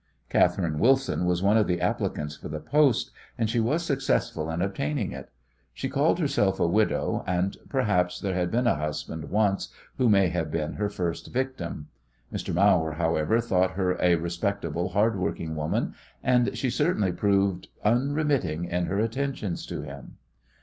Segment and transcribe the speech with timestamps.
[0.29, 4.59] Catherine Wilson was one of the applicants for the post, and she was successful in
[4.59, 5.29] obtaining it.
[5.75, 9.67] She called herself a widow, and, perhaps, there had been a husband once
[9.99, 11.89] who may have been her first victim.
[12.33, 12.51] Mr.
[12.51, 15.93] Mawer, however, thought her a respectable, hardworking woman,
[16.23, 20.15] and she certainly proved unremitting in her attentions to him.